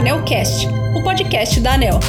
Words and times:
Anelcast, 0.00 0.66
o 0.98 1.04
podcast 1.04 1.60
da 1.60 1.74
Anel. 1.74 2.00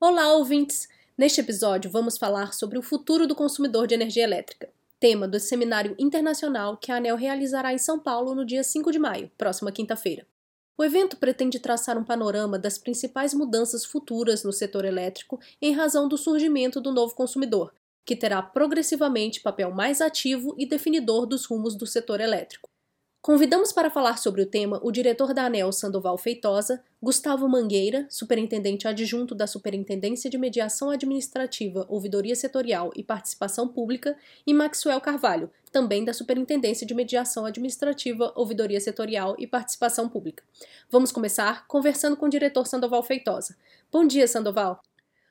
Olá, 0.00 0.32
ouvintes! 0.32 0.88
Neste 1.16 1.40
episódio, 1.40 1.88
vamos 1.88 2.18
falar 2.18 2.52
sobre 2.52 2.76
o 2.76 2.82
futuro 2.82 3.28
do 3.28 3.34
consumidor 3.36 3.86
de 3.86 3.94
energia 3.94 4.24
elétrica, 4.24 4.68
tema 4.98 5.28
do 5.28 5.38
seminário 5.38 5.94
internacional 6.00 6.76
que 6.76 6.90
a 6.90 6.96
ANEL 6.96 7.14
realizará 7.14 7.72
em 7.72 7.78
São 7.78 7.96
Paulo 7.96 8.34
no 8.34 8.44
dia 8.44 8.64
5 8.64 8.90
de 8.90 8.98
maio, 8.98 9.30
próxima 9.38 9.70
quinta-feira. 9.70 10.26
O 10.76 10.82
evento 10.82 11.16
pretende 11.16 11.60
traçar 11.60 11.96
um 11.96 12.02
panorama 12.02 12.58
das 12.58 12.76
principais 12.76 13.32
mudanças 13.32 13.84
futuras 13.84 14.42
no 14.42 14.52
setor 14.52 14.84
elétrico 14.84 15.38
em 15.62 15.72
razão 15.72 16.08
do 16.08 16.18
surgimento 16.18 16.80
do 16.80 16.92
novo 16.92 17.14
consumidor, 17.14 17.72
que 18.04 18.16
terá 18.16 18.42
progressivamente 18.42 19.40
papel 19.40 19.70
mais 19.70 20.00
ativo 20.00 20.56
e 20.58 20.66
definidor 20.66 21.24
dos 21.24 21.44
rumos 21.44 21.76
do 21.76 21.86
setor 21.86 22.20
elétrico. 22.20 22.68
Convidamos 23.22 23.70
para 23.70 23.90
falar 23.90 24.16
sobre 24.16 24.40
o 24.40 24.46
tema 24.46 24.80
o 24.82 24.90
diretor 24.90 25.34
da 25.34 25.44
ANEL 25.44 25.70
Sandoval 25.72 26.16
Feitosa, 26.16 26.82
Gustavo 27.02 27.46
Mangueira, 27.46 28.06
superintendente 28.08 28.88
adjunto 28.88 29.34
da 29.34 29.46
Superintendência 29.46 30.30
de 30.30 30.38
Mediação 30.38 30.88
Administrativa, 30.88 31.84
Ouvidoria 31.90 32.34
Setorial 32.34 32.90
e 32.96 33.04
Participação 33.04 33.68
Pública, 33.68 34.16
e 34.46 34.54
Maxwell 34.54 34.98
Carvalho, 35.02 35.50
também 35.70 36.02
da 36.02 36.14
Superintendência 36.14 36.86
de 36.86 36.94
Mediação 36.94 37.44
Administrativa, 37.44 38.32
Ouvidoria 38.34 38.80
Setorial 38.80 39.36
e 39.38 39.46
Participação 39.46 40.08
Pública. 40.08 40.42
Vamos 40.88 41.12
começar 41.12 41.66
conversando 41.66 42.16
com 42.16 42.24
o 42.24 42.30
diretor 42.30 42.66
Sandoval 42.66 43.02
Feitosa. 43.02 43.54
Bom 43.92 44.06
dia, 44.06 44.26
Sandoval. 44.26 44.80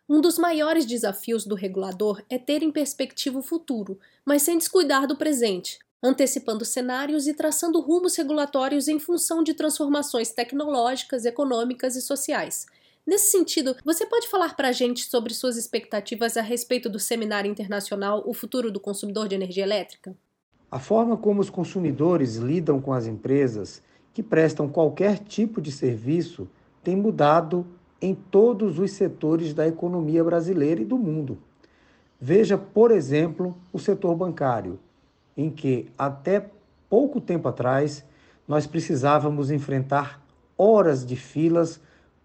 Um 0.07 0.21
dos 0.21 0.37
maiores 0.37 0.85
desafios 0.85 1.43
do 1.43 1.55
regulador 1.55 2.21
é 2.29 2.37
ter 2.37 2.61
em 2.61 2.71
perspectiva 2.71 3.39
o 3.39 3.43
futuro, 3.43 3.99
mas 4.23 4.43
sem 4.43 4.59
descuidar 4.59 5.07
do 5.07 5.15
presente, 5.15 5.79
antecipando 6.01 6.63
cenários 6.63 7.27
e 7.27 7.33
traçando 7.33 7.79
rumos 7.81 8.15
regulatórios 8.15 8.87
em 8.87 8.99
função 8.99 9.43
de 9.43 9.53
transformações 9.53 10.31
tecnológicas, 10.31 11.25
econômicas 11.25 11.95
e 11.95 12.01
sociais. 12.01 12.65
Nesse 13.05 13.31
sentido, 13.31 13.75
você 13.83 14.05
pode 14.05 14.27
falar 14.27 14.55
para 14.55 14.69
a 14.69 14.71
gente 14.71 15.03
sobre 15.05 15.33
suas 15.33 15.57
expectativas 15.57 16.37
a 16.37 16.41
respeito 16.41 16.89
do 16.89 16.99
Seminário 16.99 17.49
Internacional 17.49 18.23
O 18.25 18.33
Futuro 18.33 18.71
do 18.71 18.79
Consumidor 18.79 19.27
de 19.27 19.35
Energia 19.35 19.63
Elétrica? 19.63 20.15
A 20.71 20.79
forma 20.79 21.17
como 21.17 21.41
os 21.41 21.49
consumidores 21.49 22.35
lidam 22.35 22.79
com 22.79 22.93
as 22.93 23.07
empresas 23.07 23.81
que 24.13 24.21
prestam 24.21 24.69
qualquer 24.69 25.17
tipo 25.17 25.59
de 25.59 25.71
serviço 25.71 26.47
tem 26.83 26.95
mudado 26.95 27.65
em 28.01 28.13
todos 28.13 28.79
os 28.79 28.91
setores 28.91 29.53
da 29.53 29.67
economia 29.67 30.23
brasileira 30.23 30.81
e 30.81 30.85
do 30.85 30.97
mundo. 30.97 31.39
Veja, 32.21 32.57
por 32.57 32.91
exemplo, 32.91 33.57
o 33.73 33.79
setor 33.79 34.15
bancário 34.15 34.79
em 35.39 35.49
que 35.49 35.89
até 35.97 36.49
pouco 36.89 37.21
tempo 37.21 37.47
atrás 37.47 38.03
nós 38.45 38.67
precisávamos 38.67 39.49
enfrentar 39.49 40.21
horas 40.57 41.05
de 41.05 41.15
filas 41.15 41.79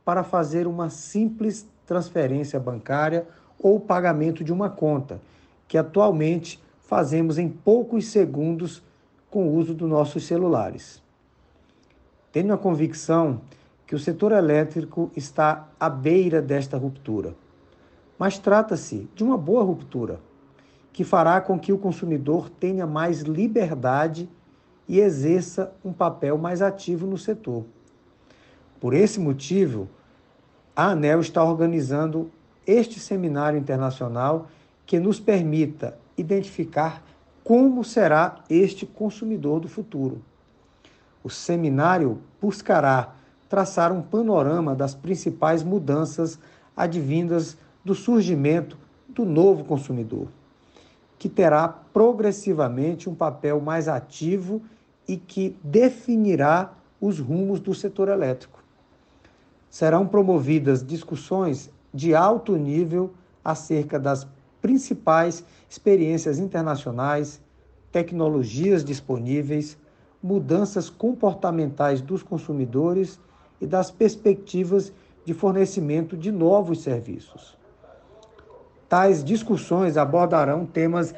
para 0.05 0.25
fazer 0.25 0.67
uma 0.67 0.91
simples 0.91 1.65
transferência 1.87 2.59
bancária 2.59 3.25
ou 3.56 3.79
pagamento 3.79 4.43
de 4.43 4.53
uma 4.53 4.69
conta, 4.69 5.21
que 5.69 5.79
atualmente 5.79 6.61
fazemos 6.81 7.39
em 7.39 7.48
poucos 7.48 8.06
segundos 8.06 8.83
com 9.31 9.47
o 9.47 9.55
uso 9.55 9.75
dos 9.75 9.89
nossos 9.89 10.25
celulares. 10.27 11.01
Tenho 12.33 12.53
a 12.53 12.59
convicção 12.59 13.43
que 13.87 13.95
o 13.95 13.99
setor 13.99 14.33
elétrico 14.33 15.09
está 15.15 15.69
à 15.78 15.89
beira 15.89 16.43
desta 16.43 16.77
ruptura. 16.77 17.33
Mas 18.19 18.39
trata-se 18.39 19.09
de 19.15 19.23
uma 19.23 19.39
boa 19.39 19.62
ruptura 19.62 20.19
que 20.95 21.03
fará 21.03 21.41
com 21.41 21.59
que 21.59 21.73
o 21.73 21.77
consumidor 21.77 22.48
tenha 22.48 22.87
mais 22.87 23.23
liberdade 23.23 24.31
e 24.89 25.00
exerça 25.00 25.73
um 25.84 25.92
papel 25.92 26.39
mais 26.39 26.62
ativo 26.62 27.05
no 27.05 27.19
setor. 27.19 27.64
Por 28.81 28.94
esse 28.94 29.19
motivo, 29.19 29.88
a 30.75 30.91
ANEL 30.91 31.21
está 31.21 31.43
organizando 31.43 32.31
este 32.65 33.00
seminário 33.00 33.59
internacional 33.59 34.47
que 34.87 35.00
nos 35.00 35.19
permita 35.19 35.99
identificar 36.16 37.03
como 37.43 37.82
será 37.82 38.37
este 38.49 38.87
consumidor 38.87 39.59
do 39.59 39.69
futuro. 39.69 40.22
O 41.25 41.28
seminário 41.28 42.21
buscará 42.41 43.15
traçar 43.49 43.91
um 43.91 44.00
panorama 44.00 44.76
das 44.76 44.94
principais 44.94 45.65
mudanças 45.65 46.38
advindas 46.76 47.56
do 47.84 47.97
surgimento 47.97 48.78
do 49.09 49.25
novo 49.25 49.65
consumidor 49.65 50.28
que 51.25 51.29
terá 51.31 51.67
progressivamente 51.67 53.09
um 53.09 53.15
papel 53.15 53.59
mais 53.59 53.89
ativo 53.89 54.61
e 55.09 55.17
que 55.17 55.57
definirá 55.65 56.75
os 57.01 57.19
rumos 57.19 57.61
do 57.61 57.73
setor 57.73 58.09
elétrico. 58.09 58.62
Serão 59.71 60.07
promovidas 60.07 60.87
discussões 60.87 61.71
de 61.95 62.15
alto 62.15 62.57
nível 62.57 63.15
acerca 63.43 63.99
das 63.99 64.27
principais 64.61 65.43
experiências 65.67 66.39
internacionais, 66.39 67.41
tecnologias 67.91 68.85
disponíveis, 68.85 69.79
mudanças 70.23 70.91
comportamentais 70.91 72.03
dos 72.03 72.23
consumidores 72.23 73.19
e 73.62 73.67
das 73.67 73.91
perspectivas 73.91 74.93
de 75.25 75.33
fornecimento 75.33 76.19
de 76.19 76.31
novos 76.31 76.83
serviços. 76.83 77.56
Tais 78.97 79.25
discussões 79.25 79.97
abordarão 79.97 80.65
temas 80.65 81.12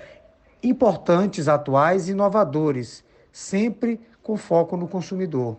importantes, 0.62 1.46
atuais 1.46 2.08
e 2.08 2.12
inovadores, 2.12 3.04
sempre 3.30 4.00
com 4.22 4.34
foco 4.38 4.78
no 4.78 4.88
consumidor, 4.88 5.58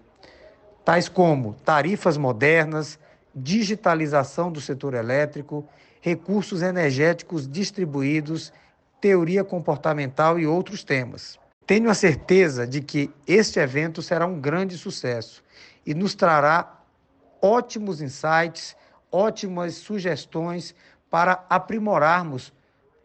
tais 0.84 1.08
como 1.08 1.54
tarifas 1.64 2.18
modernas, 2.18 2.98
digitalização 3.36 4.52
do 4.52 4.60
setor 4.60 4.96
elétrico, 4.96 5.64
recursos 6.02 6.64
energéticos 6.64 7.48
distribuídos, 7.48 8.52
teoria 9.00 9.44
comportamental 9.44 10.40
e 10.40 10.48
outros 10.48 10.84
temas. 10.84 11.40
Tenho 11.68 11.88
a 11.88 11.94
certeza 11.94 12.66
de 12.66 12.82
que 12.82 13.12
este 13.28 13.60
evento 13.60 14.02
será 14.02 14.26
um 14.26 14.42
grande 14.42 14.76
sucesso 14.76 15.44
e 15.86 15.94
nos 15.94 16.16
trará 16.16 16.80
ótimos 17.40 18.02
insights, 18.02 18.76
ótimas 19.12 19.76
sugestões 19.76 20.74
para 21.10 21.46
aprimorarmos 21.50 22.54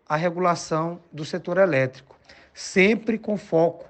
a 0.08 0.16
regulação 0.16 1.00
do 1.12 1.24
setor 1.24 1.58
elétrico, 1.58 2.18
sempre 2.52 3.18
com 3.18 3.36
foco 3.36 3.86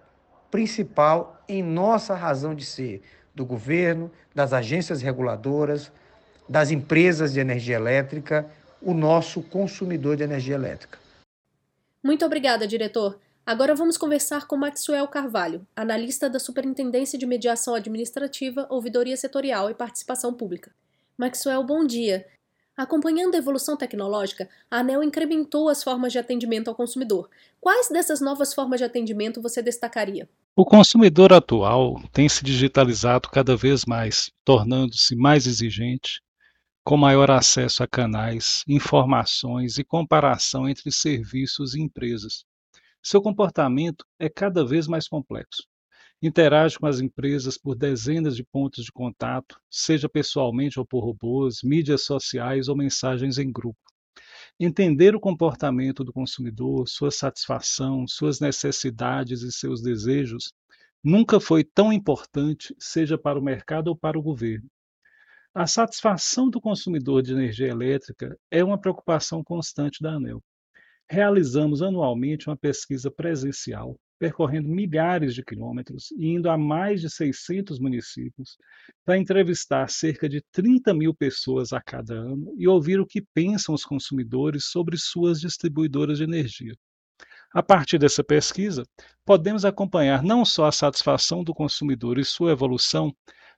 principal 0.51 1.43
em 1.49 1.63
nossa 1.63 2.15
razão 2.15 2.55
de 2.55 2.65
ser, 2.65 3.03
do 3.35 3.45
governo, 3.45 4.11
das 4.35 4.53
agências 4.53 5.01
reguladoras, 5.01 5.91
das 6.49 6.71
empresas 6.71 7.33
de 7.33 7.41
energia 7.41 7.77
elétrica, 7.77 8.47
o 8.81 8.93
nosso 8.93 9.43
consumidor 9.43 10.17
de 10.17 10.23
energia 10.23 10.55
elétrica. 10.55 10.99
Muito 12.03 12.25
obrigada, 12.25 12.67
diretor. 12.67 13.19
Agora 13.45 13.75
vamos 13.75 13.97
conversar 13.97 14.47
com 14.47 14.57
Maxwell 14.57 15.09
Carvalho, 15.09 15.67
analista 15.75 16.29
da 16.29 16.39
Superintendência 16.39 17.19
de 17.19 17.27
Mediação 17.27 17.75
Administrativa, 17.75 18.67
Ouvidoria 18.71 19.17
Setorial 19.17 19.71
e 19.71 19.75
Participação 19.75 20.33
Pública. 20.33 20.71
Maxwell, 21.19 21.65
bom 21.65 21.85
dia. 21.85 22.27
Acompanhando 22.77 23.35
a 23.35 23.39
evolução 23.39 23.77
tecnológica, 23.77 24.49
a 24.71 24.79
ANEL 24.79 25.03
incrementou 25.03 25.69
as 25.69 25.85
formas 25.85 26.11
de 26.11 26.19
atendimento 26.19 26.69
ao 26.69 26.75
consumidor. 26.75 27.29
Quais 27.61 27.89
dessas 27.89 28.21
novas 28.21 28.55
formas 28.55 28.81
de 28.81 28.85
atendimento 28.85 29.43
você 29.43 29.63
destacaria? 29.63 30.29
O 30.57 30.65
consumidor 30.65 31.33
atual 31.33 32.01
tem 32.13 32.29
se 32.29 32.43
digitalizado 32.43 33.29
cada 33.29 33.57
vez 33.57 33.85
mais, 33.85 34.31
tornando-se 34.45 35.15
mais 35.15 35.47
exigente, 35.47 36.23
com 36.83 36.97
maior 36.97 37.31
acesso 37.31 37.83
a 37.83 37.87
canais, 37.87 38.65
informações 38.67 39.79
e 39.79 39.85
comparação 39.85 40.69
entre 40.69 40.91
serviços 40.91 41.75
e 41.75 41.81
empresas. 41.81 42.45
Seu 43.03 43.21
comportamento 43.21 44.05
é 44.19 44.29
cada 44.31 44.65
vez 44.65 44.87
mais 44.87 45.07
complexo 45.07 45.72
interage 46.23 46.79
com 46.79 46.87
as 46.87 47.01
empresas 47.01 47.59
por 47.59 47.75
dezenas 47.75 48.37
de 48.37 48.45
pontos 48.45 48.85
de 48.85 48.93
contato, 48.93 49.61
seja 49.69 50.09
pessoalmente 50.09 50.79
ou 50.79 50.87
por 50.87 51.05
robôs, 51.05 51.63
mídias 51.65 52.05
sociais 52.05 52.69
ou 52.69 52.77
mensagens 52.77 53.39
em 53.39 53.51
grupo. 53.51 53.81
Entender 54.61 55.17
o 55.17 55.21
comportamento 55.21 56.05
do 56.05 56.13
consumidor, 56.13 56.89
sua 56.89 57.11
satisfação, 57.11 58.07
suas 58.07 58.39
necessidades 58.39 59.43
e 59.43 59.51
seus 59.51 59.83
desejos 59.83 60.53
nunca 61.03 61.41
foi 61.41 61.65
tão 61.65 61.93
importante, 61.93 62.73
seja 62.79 63.19
para 63.19 63.39
o 63.39 63.43
mercado 63.43 63.89
ou 63.89 63.97
para 63.97 64.17
o 64.17 64.23
governo. 64.23 64.71
A 65.53 65.67
satisfação 65.67 66.49
do 66.49 66.61
consumidor 66.61 67.23
de 67.23 67.33
energia 67.33 67.69
elétrica 67.69 68.39
é 68.51 68.63
uma 68.63 68.79
preocupação 68.81 69.43
constante 69.43 70.01
da 70.01 70.13
ANEL. 70.13 70.43
Realizamos 71.11 71.83
anualmente 71.83 72.49
uma 72.49 72.57
pesquisa 72.57 73.11
presencial 73.11 73.99
percorrendo 74.23 74.69
milhares 74.69 75.35
de 75.35 75.43
quilômetros 75.43 76.13
e 76.13 76.29
indo 76.29 76.49
a 76.49 76.57
mais 76.57 77.01
de 77.01 77.11
600 77.11 77.81
municípios 77.81 78.57
para 79.05 79.19
entrevistar 79.19 79.91
cerca 79.91 80.29
de 80.29 80.41
30 80.53 80.95
mil 80.95 81.13
pessoas 81.13 81.73
a 81.73 81.81
cada 81.81 82.15
ano 82.15 82.55
e 82.57 82.69
ouvir 82.69 83.01
o 83.01 83.07
que 83.07 83.21
pensam 83.21 83.75
os 83.75 83.85
consumidores 83.85 84.67
sobre 84.67 84.97
suas 84.97 85.41
distribuidoras 85.41 86.19
de 86.19 86.25
energia. 86.25 86.73
A 87.53 87.65
partir 87.65 87.99
dessa 87.99 88.23
pesquisa, 88.23 88.85
podemos 89.25 89.65
acompanhar 89.65 90.23
não 90.23 90.45
só 90.45 90.67
a 90.67 90.73
satisfação 90.73 91.43
do 91.43 91.53
consumidor 91.53 92.17
e 92.17 92.25
sua 92.25 92.53
evolução, 92.53 93.13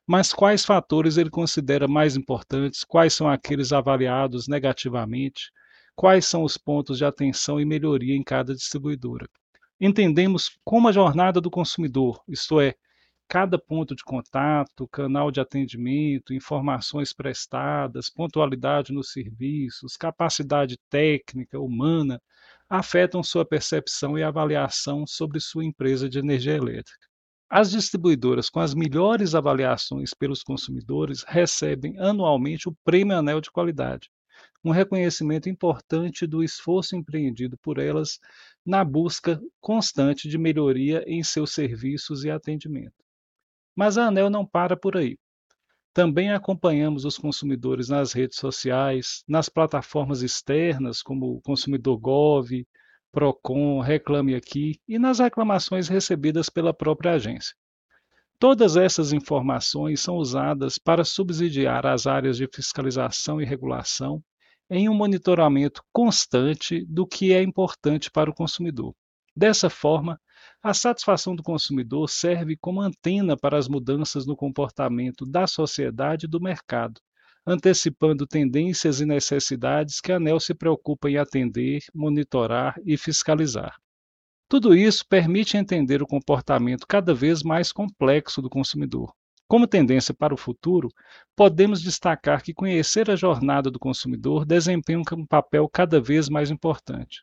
mas 0.07 0.33
quais 0.33 0.65
fatores 0.65 1.19
ele 1.19 1.29
considera 1.29 1.87
mais 1.87 2.17
importantes, 2.17 2.85
quais 2.85 3.13
são 3.13 3.29
aqueles 3.29 3.71
avaliados 3.71 4.49
negativamente, 4.49 5.51
quais 5.95 6.25
são 6.25 6.43
os 6.43 6.57
pontos 6.57 6.97
de 6.97 7.05
atenção 7.05 7.61
e 7.61 7.67
melhoria 7.67 8.17
em 8.17 8.25
cada 8.25 8.55
distribuidora. 8.55 9.29
Entendemos 9.81 10.59
como 10.65 10.89
a 10.89 10.93
jornada 10.93 11.41
do 11.41 11.51
consumidor, 11.51 12.23
isto 12.29 12.61
é, 12.61 12.75
cada 13.29 13.59
ponto 13.59 13.95
de 13.95 14.05
contato, 14.05 14.87
canal 14.89 15.31
de 15.31 15.41
atendimento, 15.41 16.33
informações 16.35 17.13
prestadas, 17.13 18.09
pontualidade 18.11 18.93
nos 18.93 19.11
serviços, 19.11 19.97
capacidade 19.97 20.79
técnica, 20.89 21.59
humana, 21.59 22.21
afetam 22.69 23.23
sua 23.23 23.45
percepção 23.45 24.19
e 24.19 24.23
avaliação 24.23 25.07
sobre 25.07 25.41
sua 25.41 25.65
empresa 25.65 26.09
de 26.09 26.19
energia 26.19 26.55
elétrica. 26.55 27.07
As 27.51 27.71
distribuidoras 27.71 28.49
com 28.49 28.61
as 28.61 28.75
melhores 28.75 29.35
avaliações 29.35 30.13
pelos 30.15 30.43
consumidores 30.43 31.25
recebem 31.27 31.99
anualmente 31.99 32.69
o 32.69 32.77
Prêmio 32.85 33.17
Anel 33.17 33.41
de 33.41 33.51
Qualidade, 33.51 34.11
um 34.65 34.71
reconhecimento 34.71 35.49
importante 35.49 36.27
do 36.27 36.43
esforço 36.43 36.97
empreendido 36.97 37.59
por 37.59 37.79
elas 37.79 38.19
na 38.65 38.83
busca 38.83 39.39
constante 39.61 40.27
de 40.27 40.39
melhoria 40.39 41.05
em 41.07 41.23
seus 41.23 41.53
serviços 41.53 42.25
e 42.25 42.31
atendimento. 42.31 42.95
Mas 43.77 43.99
a 43.99 44.07
Anel 44.07 44.31
não 44.31 44.47
para 44.47 44.75
por 44.75 44.97
aí. 44.97 45.19
Também 45.93 46.33
acompanhamos 46.33 47.05
os 47.05 47.19
consumidores 47.19 47.89
nas 47.89 48.13
redes 48.13 48.39
sociais, 48.39 49.23
nas 49.29 49.49
plataformas 49.49 50.23
externas, 50.23 51.03
como 51.03 51.37
o 51.37 51.43
Consumidor 51.43 51.99
Gov, 51.99 52.67
Procon, 53.13 53.81
Reclame 53.81 54.35
Aqui 54.35 54.81
e 54.89 54.99
nas 54.99 55.19
reclamações 55.19 55.89
recebidas 55.89 56.49
pela 56.49 56.75
própria 56.75 57.13
agência. 57.13 57.55
Todas 58.39 58.77
essas 58.77 59.13
informações 59.13 60.01
são 60.01 60.17
usadas 60.17 60.79
para 60.79 61.05
subsidiar 61.05 61.87
as 61.87 62.07
áreas 62.07 62.37
de 62.39 62.49
fiscalização 62.53 63.41
e 63.41 63.45
regulação 63.45 64.23
em 64.75 64.89
um 64.89 64.95
monitoramento 64.95 65.85
constante 65.93 66.85
do 66.87 67.07
que 67.07 67.33
é 67.33 67.41
importante 67.41 68.11
para 68.11 68.29
o 68.29 68.35
consumidor. 68.35 68.93
Dessa 69.37 69.71
forma, 69.71 70.21
a 70.61 70.75
satisfação 70.75 71.37
do 71.37 71.45
consumidor 71.45 72.11
serve 72.11 72.57
como 72.57 72.81
antena 72.81 73.37
para 73.37 73.57
as 73.57 73.69
mudanças 73.69 74.27
no 74.27 74.35
comportamento 74.35 75.25
da 75.25 75.47
sociedade 75.47 76.27
e 76.27 76.29
do 76.29 76.41
mercado, 76.41 77.01
antecipando 77.47 78.27
tendências 78.27 79.01
e 79.01 79.07
necessidades 79.07 80.01
que 80.01 80.11
a 80.11 80.17
ANEL 80.17 80.41
se 80.41 80.53
preocupa 80.53 81.09
em 81.09 81.19
atender, 81.19 81.85
monitorar 81.95 82.75
e 82.85 82.97
fiscalizar. 82.97 83.77
Tudo 84.49 84.75
isso 84.75 85.07
permite 85.09 85.57
entender 85.57 86.03
o 86.03 86.07
comportamento 86.07 86.85
cada 86.85 87.15
vez 87.15 87.45
mais 87.45 87.71
complexo 87.71 88.43
do 88.43 88.51
consumidor. 88.51 89.15
Como 89.55 89.69
tendência 89.69 90.13
para 90.13 90.35
o 90.35 90.37
futuro, 90.37 90.89
podemos 91.37 91.81
destacar 91.81 92.43
que 92.43 92.53
conhecer 92.53 93.09
a 93.09 93.15
jornada 93.15 93.71
do 93.71 93.79
consumidor 93.79 94.45
desempenha 94.45 95.01
um 95.13 95.25
papel 95.25 95.69
cada 95.69 96.01
vez 96.01 96.29
mais 96.29 96.51
importante. 96.51 97.23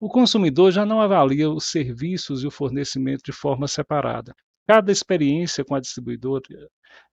O 0.00 0.08
consumidor 0.08 0.72
já 0.72 0.86
não 0.86 1.02
avalia 1.02 1.50
os 1.50 1.66
serviços 1.66 2.42
e 2.42 2.46
o 2.46 2.50
fornecimento 2.50 3.24
de 3.26 3.30
forma 3.32 3.68
separada. 3.68 4.34
Cada 4.66 4.90
experiência 4.90 5.66
com 5.66 5.74
a 5.74 5.80
distribuidora 5.80 6.44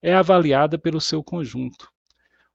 é 0.01 0.15
avaliada 0.15 0.79
pelo 0.79 1.01
seu 1.01 1.21
conjunto. 1.21 1.89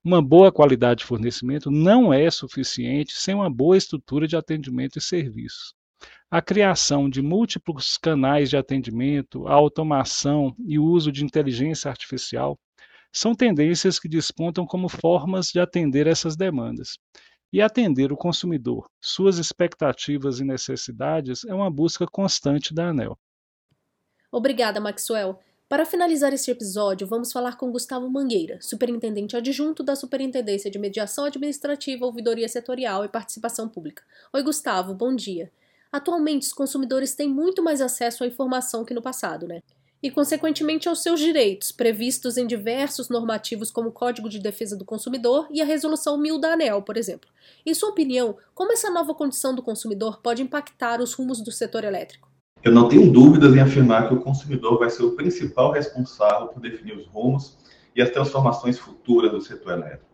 Uma 0.02 0.22
boa 0.22 0.50
qualidade 0.50 1.00
de 1.00 1.04
fornecimento 1.04 1.70
não 1.70 2.10
é 2.10 2.30
suficiente 2.30 3.12
sem 3.12 3.34
uma 3.34 3.50
boa 3.50 3.76
estrutura 3.76 4.26
de 4.26 4.34
atendimento 4.34 4.96
e 4.98 5.02
serviços. 5.02 5.74
A 6.30 6.42
criação 6.42 7.08
de 7.08 7.22
múltiplos 7.22 7.96
canais 7.96 8.50
de 8.50 8.56
atendimento, 8.56 9.46
a 9.48 9.54
automação 9.54 10.54
e 10.58 10.78
o 10.78 10.84
uso 10.84 11.10
de 11.10 11.24
inteligência 11.24 11.90
artificial 11.90 12.58
são 13.12 13.34
tendências 13.34 13.98
que 13.98 14.08
despontam 14.08 14.66
como 14.66 14.88
formas 14.88 15.46
de 15.46 15.58
atender 15.58 16.06
essas 16.06 16.36
demandas. 16.36 16.98
E 17.50 17.62
atender 17.62 18.12
o 18.12 18.16
consumidor, 18.16 18.90
suas 19.00 19.38
expectativas 19.38 20.38
e 20.38 20.44
necessidades 20.44 21.44
é 21.46 21.54
uma 21.54 21.70
busca 21.70 22.06
constante 22.06 22.74
da 22.74 22.90
ANEL. 22.90 23.18
Obrigada, 24.30 24.78
Maxwell. 24.80 25.38
Para 25.66 25.86
finalizar 25.86 26.32
este 26.34 26.50
episódio, 26.50 27.06
vamos 27.06 27.32
falar 27.32 27.56
com 27.56 27.72
Gustavo 27.72 28.08
Mangueira, 28.10 28.58
superintendente 28.60 29.36
adjunto 29.36 29.82
da 29.82 29.96
Superintendência 29.96 30.70
de 30.70 30.78
Mediação 30.78 31.24
Administrativa, 31.24 32.04
Ouvidoria 32.04 32.48
Setorial 32.48 33.04
e 33.04 33.08
Participação 33.08 33.66
Pública. 33.68 34.02
Oi, 34.32 34.42
Gustavo, 34.42 34.94
bom 34.94 35.14
dia. 35.14 35.50
Atualmente, 35.92 36.46
os 36.46 36.52
consumidores 36.52 37.14
têm 37.14 37.28
muito 37.28 37.62
mais 37.62 37.80
acesso 37.80 38.24
à 38.24 38.26
informação 38.26 38.84
que 38.84 38.94
no 38.94 39.02
passado, 39.02 39.46
né? 39.46 39.62
e, 40.02 40.10
consequentemente, 40.10 40.88
aos 40.88 41.02
seus 41.02 41.18
direitos, 41.20 41.72
previstos 41.72 42.36
em 42.36 42.46
diversos 42.46 43.08
normativos 43.08 43.70
como 43.70 43.88
o 43.88 43.92
Código 43.92 44.28
de 44.28 44.38
Defesa 44.38 44.76
do 44.76 44.84
Consumidor 44.84 45.48
e 45.50 45.60
a 45.60 45.64
Resolução 45.64 46.16
1000 46.16 46.38
da 46.38 46.52
ANEL, 46.52 46.82
por 46.82 46.96
exemplo. 46.96 47.28
Em 47.66 47.74
sua 47.74 47.90
opinião, 47.90 48.36
como 48.54 48.72
essa 48.72 48.90
nova 48.90 49.14
condição 49.14 49.54
do 49.54 49.62
consumidor 49.62 50.20
pode 50.22 50.42
impactar 50.42 51.00
os 51.00 51.14
rumos 51.14 51.40
do 51.40 51.50
setor 51.50 51.84
elétrico? 51.84 52.28
Eu 52.62 52.72
não 52.72 52.88
tenho 52.88 53.10
dúvidas 53.12 53.54
em 53.54 53.60
afirmar 53.60 54.08
que 54.08 54.14
o 54.14 54.20
consumidor 54.20 54.78
vai 54.78 54.90
ser 54.90 55.04
o 55.04 55.12
principal 55.12 55.72
responsável 55.72 56.48
por 56.48 56.60
definir 56.60 56.96
os 56.96 57.06
rumos 57.06 57.56
e 57.94 58.02
as 58.02 58.10
transformações 58.10 58.78
futuras 58.78 59.30
do 59.30 59.40
setor 59.40 59.72
elétrico. 59.72 60.07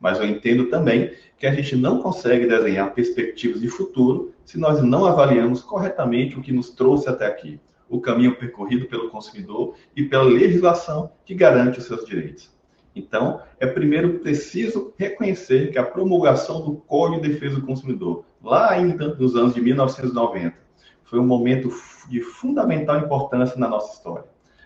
Mas 0.00 0.18
eu 0.18 0.26
entendo 0.26 0.70
também 0.70 1.12
que 1.38 1.46
a 1.46 1.54
gente 1.54 1.76
não 1.76 2.00
consegue 2.00 2.46
desenhar 2.46 2.94
perspectivas 2.94 3.60
de 3.60 3.68
futuro 3.68 4.34
se 4.44 4.58
nós 4.58 4.82
não 4.82 5.04
avaliamos 5.04 5.62
corretamente 5.62 6.36
o 6.36 6.42
que 6.42 6.52
nos 6.52 6.70
trouxe 6.70 7.08
até 7.08 7.26
aqui 7.26 7.60
o 7.90 8.00
caminho 8.00 8.36
percorrido 8.36 8.86
pelo 8.86 9.10
consumidor 9.10 9.74
e 9.96 10.04
pela 10.04 10.22
legislação 10.22 11.10
que 11.24 11.34
garante 11.34 11.80
os 11.80 11.86
seus 11.86 12.04
direitos. 12.06 12.48
Então, 12.94 13.40
é 13.58 13.66
primeiro 13.66 14.20
preciso 14.20 14.94
reconhecer 14.96 15.70
que 15.70 15.78
a 15.78 15.84
promulgação 15.84 16.64
do 16.64 16.76
Código 16.76 17.22
de 17.22 17.28
Defesa 17.28 17.56
do 17.56 17.66
Consumidor, 17.66 18.24
lá 18.42 18.70
ainda 18.70 19.14
nos 19.14 19.34
anos 19.34 19.54
de 19.54 19.60
1990, 19.60 20.56
foi 21.04 21.18
um 21.18 21.26
momento 21.26 21.68
de 22.08 22.20
fundamental 22.20 22.98
importância 22.98 23.58
na 23.58 23.68
nossa 23.68 23.94
história. 23.94 24.24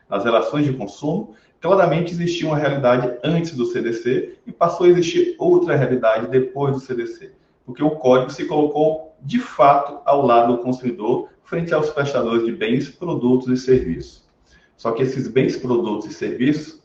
Nas 0.08 0.24
relações 0.24 0.64
de 0.64 0.72
consumo, 0.72 1.34
claramente 1.60 2.12
existia 2.12 2.46
uma 2.46 2.58
realidade 2.58 3.18
antes 3.24 3.52
do 3.52 3.66
CDC 3.66 4.38
e 4.46 4.52
passou 4.52 4.86
a 4.86 4.90
existir 4.90 5.34
outra 5.38 5.76
realidade 5.76 6.28
depois 6.28 6.74
do 6.74 6.80
CDC, 6.80 7.32
porque 7.64 7.82
o 7.82 7.92
código 7.92 8.30
se 8.30 8.44
colocou 8.44 9.16
de 9.22 9.38
fato 9.38 10.00
ao 10.04 10.24
lado 10.24 10.56
do 10.56 10.62
consumidor 10.62 11.30
frente 11.44 11.72
aos 11.72 11.90
prestadores 11.90 12.44
de 12.44 12.52
bens, 12.52 12.88
produtos 12.88 13.48
e 13.48 13.56
serviços. 13.56 14.24
Só 14.76 14.92
que 14.92 15.02
esses 15.02 15.28
bens, 15.28 15.56
produtos 15.56 16.10
e 16.10 16.12
serviços 16.12 16.82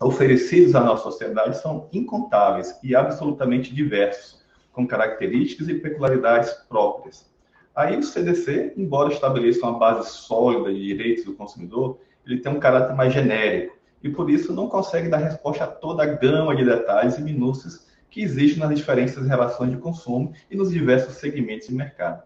oferecidos 0.00 0.74
à 0.74 0.80
nossa 0.80 1.04
sociedade 1.04 1.60
são 1.60 1.88
incontáveis 1.92 2.74
e 2.82 2.94
absolutamente 2.94 3.74
diversos, 3.74 4.42
com 4.72 4.86
características 4.86 5.68
e 5.68 5.74
peculiaridades 5.74 6.52
próprias. 6.68 7.30
Aí 7.74 7.96
o 7.96 8.02
CDC, 8.02 8.74
embora 8.76 9.12
estabeleça 9.12 9.66
uma 9.66 9.78
base 9.78 10.10
sólida 10.10 10.72
de 10.72 10.80
direitos 10.80 11.24
do 11.24 11.34
consumidor, 11.34 11.98
ele 12.26 12.40
tem 12.40 12.52
um 12.52 12.60
caráter 12.60 12.94
mais 12.94 13.12
genérico 13.12 13.76
e 14.02 14.08
por 14.08 14.30
isso 14.30 14.52
não 14.52 14.68
consegue 14.68 15.08
dar 15.08 15.18
resposta 15.18 15.64
a 15.64 15.66
toda 15.66 16.02
a 16.02 16.06
gama 16.06 16.54
de 16.56 16.64
detalhes 16.64 17.18
e 17.18 17.22
minúcias 17.22 17.86
que 18.10 18.22
existem 18.22 18.58
nas 18.58 18.74
diferentes 18.74 19.16
relações 19.16 19.70
de 19.70 19.76
consumo 19.76 20.32
e 20.50 20.56
nos 20.56 20.70
diversos 20.70 21.14
segmentos 21.14 21.68
de 21.68 21.74
mercado. 21.74 22.22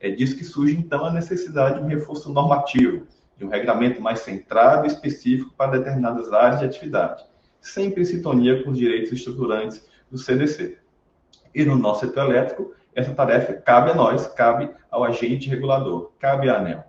É 0.00 0.10
disso 0.10 0.36
que 0.36 0.44
surge, 0.44 0.76
então, 0.76 1.04
a 1.04 1.12
necessidade 1.12 1.78
de 1.78 1.84
um 1.84 1.88
reforço 1.88 2.32
normativo, 2.32 3.06
de 3.36 3.44
um 3.44 3.48
regramento 3.48 4.00
mais 4.00 4.20
centrado 4.20 4.86
e 4.86 4.88
específico 4.88 5.52
para 5.56 5.78
determinadas 5.78 6.32
áreas 6.32 6.60
de 6.60 6.66
atividade, 6.66 7.24
sempre 7.60 8.02
em 8.02 8.04
sintonia 8.04 8.62
com 8.62 8.70
os 8.70 8.78
direitos 8.78 9.12
estruturantes 9.12 9.84
do 10.10 10.16
CDC. 10.16 10.78
E 11.54 11.64
no 11.64 11.76
nosso 11.76 12.06
setor 12.06 12.30
elétrico, 12.30 12.74
essa 12.94 13.12
tarefa 13.14 13.54
cabe 13.54 13.90
a 13.90 13.94
nós, 13.94 14.26
cabe 14.28 14.70
ao 14.90 15.04
agente 15.04 15.48
regulador, 15.48 16.12
cabe 16.18 16.48
à 16.48 16.58
ANEL. 16.58 16.84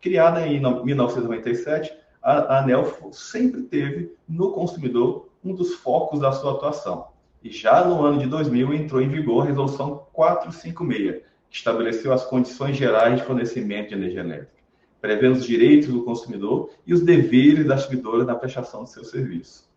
Criada 0.00 0.46
em 0.46 0.60
1997, 0.60 1.92
a 2.22 2.58
ANEL 2.58 2.84
sempre 3.12 3.62
teve 3.62 4.12
no 4.28 4.52
consumidor 4.52 5.28
um 5.44 5.54
dos 5.54 5.74
focos 5.74 6.20
da 6.20 6.32
sua 6.32 6.52
atuação. 6.52 7.08
E 7.42 7.50
já 7.50 7.84
no 7.84 8.04
ano 8.04 8.18
de 8.18 8.26
2000 8.26 8.74
entrou 8.74 9.00
em 9.00 9.08
vigor 9.08 9.42
a 9.42 9.46
Resolução 9.46 10.06
456, 10.12 11.22
que 11.48 11.56
estabeleceu 11.56 12.12
as 12.12 12.24
condições 12.24 12.76
gerais 12.76 13.20
de 13.20 13.24
fornecimento 13.24 13.88
de 13.88 13.94
energia 13.94 14.20
elétrica, 14.20 14.52
prevendo 15.00 15.36
os 15.36 15.44
direitos 15.44 15.88
do 15.88 16.02
consumidor 16.02 16.70
e 16.86 16.92
os 16.92 17.00
deveres 17.00 17.66
das 17.66 17.80
distribuidoras 17.80 18.26
na 18.26 18.34
prestação 18.34 18.84
de 18.84 18.90
seu 18.90 19.04
serviço. 19.04 19.68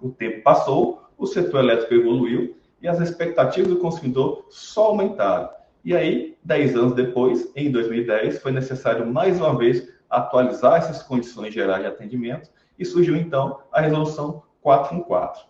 O 0.00 0.10
tempo 0.10 0.42
passou, 0.42 1.02
o 1.18 1.26
setor 1.26 1.60
elétrico 1.60 1.94
evoluiu 1.94 2.56
e 2.80 2.88
as 2.88 3.00
expectativas 3.00 3.70
do 3.70 3.78
consumidor 3.78 4.46
só 4.50 4.86
aumentaram. 4.86 5.48
E 5.84 5.94
aí, 5.94 6.36
dez 6.42 6.74
anos 6.74 6.94
depois, 6.94 7.52
em 7.54 7.70
2010, 7.70 8.40
foi 8.40 8.52
necessário 8.52 9.06
mais 9.06 9.38
uma 9.38 9.56
vez 9.56 9.86
atualizar 10.08 10.76
essas 10.76 11.02
condições 11.02 11.52
gerais 11.52 11.82
de 11.82 11.88
atendimento 11.88 12.50
e 12.78 12.84
surgiu 12.86 13.14
então 13.16 13.60
a 13.70 13.82
resolução 13.82 14.42
414. 14.62 15.44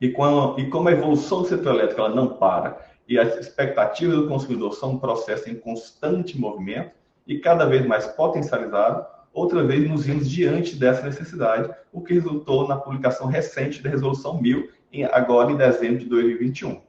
E, 0.00 0.10
quando, 0.10 0.60
e 0.60 0.68
como 0.68 0.88
a 0.88 0.92
evolução 0.92 1.42
do 1.42 1.48
setor 1.48 1.74
elétrico 1.76 2.02
ela 2.02 2.14
não 2.14 2.36
para, 2.36 2.78
e 3.08 3.18
as 3.18 3.36
expectativas 3.38 4.16
do 4.16 4.28
consumidor 4.28 4.74
são 4.74 4.92
um 4.92 4.98
processo 4.98 5.48
em 5.48 5.54
constante 5.54 6.38
movimento 6.38 6.90
e 7.26 7.38
cada 7.38 7.64
vez 7.64 7.86
mais 7.86 8.06
potencializado, 8.08 9.06
outra 9.32 9.64
vez 9.64 9.88
nos 9.88 10.04
vimos 10.04 10.28
diante 10.28 10.76
dessa 10.76 11.06
necessidade, 11.06 11.74
o 11.90 12.02
que 12.02 12.14
resultou 12.14 12.68
na 12.68 12.76
publicação 12.76 13.28
recente 13.28 13.82
da 13.82 13.88
Resolução 13.88 14.40
1000, 14.42 14.68
agora 15.10 15.52
em 15.52 15.56
dezembro 15.56 16.00
de 16.00 16.06
2021. 16.06 16.82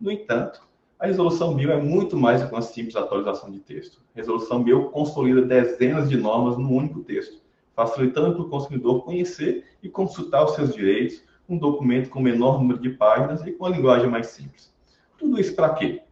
No 0.00 0.10
entanto, 0.10 0.65
a 0.98 1.06
Resolução 1.06 1.54
1000 1.54 1.72
é 1.72 1.76
muito 1.76 2.16
mais 2.16 2.42
que 2.42 2.52
uma 2.52 2.62
simples 2.62 2.96
atualização 2.96 3.50
de 3.50 3.58
texto. 3.58 4.00
A 4.14 4.18
Resolução 4.18 4.62
1000 4.62 4.90
consolida 4.90 5.42
dezenas 5.42 6.08
de 6.08 6.16
normas 6.16 6.56
num 6.56 6.74
único 6.74 7.00
texto, 7.00 7.42
facilitando 7.74 8.34
para 8.34 8.42
o 8.42 8.48
consumidor 8.48 9.04
conhecer 9.04 9.64
e 9.82 9.90
consultar 9.90 10.44
os 10.44 10.54
seus 10.54 10.74
direitos, 10.74 11.22
um 11.46 11.58
documento 11.58 12.08
com 12.08 12.20
menor 12.20 12.58
número 12.58 12.80
de 12.80 12.90
páginas 12.90 13.46
e 13.46 13.52
com 13.52 13.66
a 13.66 13.68
linguagem 13.68 14.08
mais 14.08 14.28
simples. 14.28 14.74
Tudo 15.18 15.38
isso 15.38 15.54
para 15.54 15.74
quê? 15.74 16.02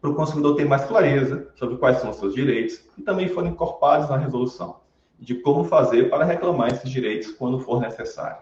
Para 0.00 0.10
o 0.10 0.14
consumidor 0.14 0.56
ter 0.56 0.64
mais 0.64 0.84
clareza 0.86 1.52
sobre 1.54 1.76
quais 1.76 1.98
são 1.98 2.10
os 2.10 2.16
seus 2.16 2.34
direitos 2.34 2.88
e 2.96 3.02
também 3.02 3.28
foram 3.28 3.48
incorporados 3.48 4.08
na 4.08 4.16
resolução, 4.16 4.80
de 5.18 5.34
como 5.36 5.64
fazer 5.64 6.08
para 6.08 6.24
reclamar 6.24 6.68
esses 6.68 6.90
direitos 6.90 7.32
quando 7.32 7.60
for 7.60 7.80
necessário. 7.80 8.38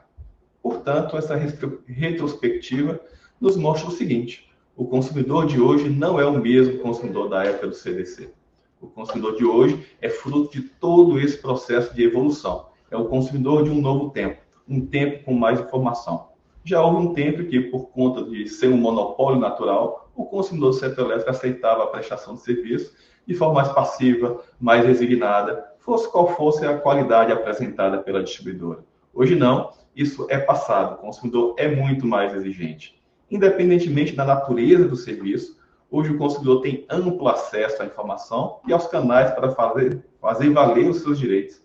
Portanto, 0.62 1.16
essa 1.16 1.35
retrospectiva 1.35 3.00
nos 3.40 3.57
mostra 3.57 3.88
o 3.88 3.93
seguinte: 3.93 4.49
o 4.76 4.85
consumidor 4.85 5.47
de 5.47 5.61
hoje 5.61 5.88
não 5.88 6.19
é 6.19 6.26
o 6.26 6.37
mesmo 6.37 6.78
consumidor 6.81 7.28
da 7.28 7.45
época 7.45 7.69
do 7.69 7.75
CDC. 7.75 8.33
O 8.81 8.88
consumidor 8.88 9.37
de 9.37 9.45
hoje 9.45 9.87
é 10.00 10.09
fruto 10.09 10.52
de 10.52 10.62
todo 10.62 11.21
esse 11.21 11.38
processo 11.38 11.95
de 11.95 12.02
evolução. 12.02 12.66
É 12.90 12.97
o 12.97 13.04
consumidor 13.04 13.62
de 13.62 13.71
um 13.71 13.81
novo 13.81 14.11
tempo, 14.11 14.40
um 14.69 14.85
tempo 14.85 15.25
com 15.25 15.33
mais 15.33 15.61
informação. 15.61 16.28
Já 16.64 16.83
houve 16.83 17.07
um 17.07 17.14
tempo 17.14 17.45
que, 17.45 17.61
por 17.61 17.90
conta 17.90 18.25
de 18.25 18.49
ser 18.49 18.69
um 18.69 18.76
monopólio 18.76 19.38
natural, 19.38 20.11
o 20.14 20.25
consumidor 20.25 20.71
do 20.71 20.76
setor 20.76 21.07
elétrico 21.07 21.31
aceitava 21.31 21.85
a 21.85 21.88
prestação 21.88 22.35
de 22.35 22.40
serviço 22.40 22.93
de 23.26 23.35
forma 23.35 23.54
mais 23.54 23.69
passiva, 23.69 24.43
mais 24.61 24.85
resignada, 24.85 25.64
fosse 25.78 26.11
qual 26.11 26.35
fosse 26.35 26.66
a 26.66 26.78
qualidade 26.78 27.33
apresentada 27.33 27.99
pela 27.99 28.23
distribuidora. 28.23 28.85
Hoje 29.12 29.35
não, 29.37 29.73
isso 29.95 30.26
é 30.28 30.38
passado, 30.38 30.95
o 30.95 30.99
consumidor 30.99 31.54
é 31.59 31.69
muito 31.69 32.07
mais 32.07 32.35
exigente. 32.35 33.00
Independentemente 33.31 34.14
da 34.14 34.25
natureza 34.25 34.87
do 34.87 34.97
serviço, 34.97 35.59
hoje 35.90 36.12
o 36.12 36.19
consumidor 36.19 36.61
tem 36.61 36.85
amplo 36.90 37.28
acesso 37.28 37.83
à 37.83 37.87
informação 37.87 38.61
e 38.66 38.73
aos 38.73 38.87
canais 38.87 39.31
para 39.33 39.50
fazer, 39.50 40.04
fazer 40.21 40.50
valer 40.50 40.88
os 40.88 41.02
seus 41.02 41.19
direitos. 41.19 41.62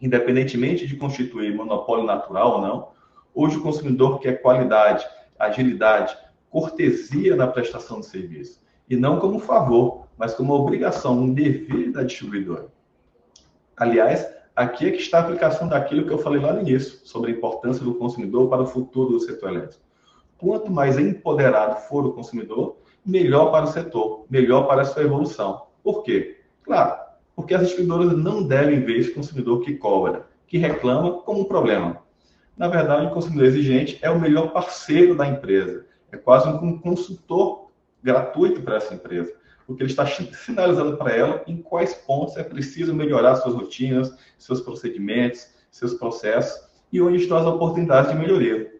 Independentemente 0.00 0.86
de 0.86 0.96
constituir 0.96 1.54
monopólio 1.54 2.04
natural 2.04 2.56
ou 2.56 2.60
não, 2.60 2.88
hoje 3.34 3.56
o 3.56 3.62
consumidor 3.62 4.20
quer 4.20 4.42
qualidade, 4.42 5.06
agilidade, 5.38 6.16
cortesia 6.50 7.34
na 7.34 7.46
prestação 7.46 8.00
de 8.00 8.06
serviço. 8.06 8.62
E 8.88 8.96
não 8.96 9.18
como 9.18 9.38
favor, 9.38 10.06
mas 10.16 10.34
como 10.34 10.52
obrigação, 10.52 11.18
um 11.18 11.32
dever 11.32 11.90
da 11.90 12.02
distribuidora. 12.02 12.66
Aliás, 13.76 14.28
aqui 14.54 14.86
é 14.86 14.90
que 14.90 14.98
está 14.98 15.18
a 15.18 15.20
aplicação 15.22 15.66
daquilo 15.66 16.06
que 16.06 16.12
eu 16.12 16.18
falei 16.18 16.40
lá 16.40 16.52
no 16.52 16.60
início, 16.60 17.00
sobre 17.04 17.32
a 17.32 17.34
importância 17.34 17.82
do 17.82 17.94
consumidor 17.94 18.48
para 18.48 18.62
o 18.62 18.66
futuro 18.66 19.10
do 19.10 19.20
setor 19.20 19.50
elétrico. 19.50 19.82
Quanto 20.38 20.70
mais 20.70 20.98
empoderado 20.98 21.80
for 21.88 22.04
o 22.04 22.12
consumidor, 22.12 22.76
melhor 23.04 23.50
para 23.50 23.64
o 23.64 23.68
setor, 23.68 24.26
melhor 24.30 24.66
para 24.66 24.82
a 24.82 24.84
sua 24.84 25.02
evolução. 25.02 25.66
Por 25.82 26.02
quê? 26.02 26.40
Claro, 26.62 26.98
porque 27.36 27.54
as 27.54 27.62
distribuidoras 27.62 28.16
não 28.16 28.46
devem 28.46 28.80
ver 28.80 28.98
esse 28.98 29.10
consumidor 29.10 29.60
que 29.60 29.74
cobra, 29.74 30.26
que 30.46 30.58
reclama 30.58 31.20
como 31.22 31.40
um 31.40 31.44
problema. 31.44 32.02
Na 32.56 32.68
verdade, 32.68 33.06
o 33.06 33.10
consumidor 33.10 33.46
exigente 33.46 33.98
é 34.00 34.10
o 34.10 34.20
melhor 34.20 34.52
parceiro 34.52 35.14
da 35.14 35.26
empresa, 35.26 35.86
é 36.12 36.16
quase 36.16 36.48
um 36.48 36.78
consultor 36.78 37.70
gratuito 38.02 38.62
para 38.62 38.76
essa 38.76 38.94
empresa, 38.94 39.32
porque 39.66 39.82
ele 39.82 39.90
está 39.90 40.06
sinalizando 40.06 40.96
para 40.96 41.12
ela 41.12 41.42
em 41.46 41.56
quais 41.56 41.94
pontos 41.94 42.36
é 42.36 42.42
preciso 42.42 42.94
melhorar 42.94 43.36
suas 43.36 43.54
rotinas, 43.54 44.14
seus 44.38 44.60
procedimentos, 44.60 45.48
seus 45.70 45.94
processos 45.94 46.68
e 46.92 47.00
onde 47.02 47.16
estão 47.16 47.36
as 47.36 47.46
oportunidades 47.46 48.12
de 48.12 48.16
melhoria. 48.16 48.73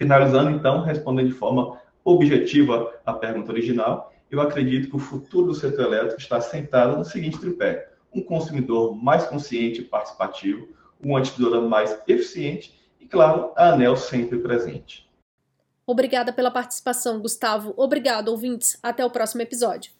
Finalizando, 0.00 0.48
então, 0.48 0.80
respondendo 0.80 1.28
de 1.28 1.34
forma 1.34 1.78
objetiva 2.02 2.90
a 3.04 3.12
pergunta 3.12 3.52
original, 3.52 4.10
eu 4.30 4.40
acredito 4.40 4.88
que 4.88 4.96
o 4.96 4.98
futuro 4.98 5.48
do 5.48 5.54
setor 5.54 5.84
elétrico 5.84 6.18
está 6.18 6.38
assentado 6.38 6.96
no 6.96 7.04
seguinte 7.04 7.38
tripé: 7.38 7.86
um 8.10 8.22
consumidor 8.22 8.96
mais 8.96 9.26
consciente 9.26 9.82
e 9.82 9.84
participativo, 9.84 10.68
uma 10.98 11.20
distribuidora 11.20 11.60
mais 11.68 12.00
eficiente 12.08 12.80
e, 12.98 13.04
claro, 13.04 13.52
a 13.54 13.74
ANEL 13.74 13.94
sempre 13.94 14.38
presente. 14.38 15.06
Obrigada 15.86 16.32
pela 16.32 16.50
participação, 16.50 17.20
Gustavo. 17.20 17.74
Obrigado, 17.76 18.28
ouvintes. 18.28 18.78
Até 18.82 19.04
o 19.04 19.10
próximo 19.10 19.42
episódio. 19.42 19.92